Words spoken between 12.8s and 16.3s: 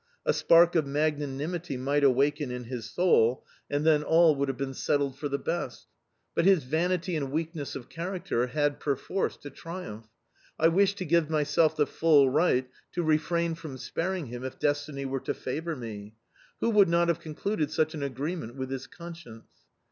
to refrain from sparing him if destiny were to favour me.